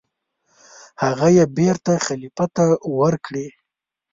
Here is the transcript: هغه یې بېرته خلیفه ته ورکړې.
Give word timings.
هغه 1.03 1.27
یې 1.37 1.45
بېرته 1.57 1.91
خلیفه 2.05 2.45
ته 2.55 2.63
ورکړې. 2.99 3.47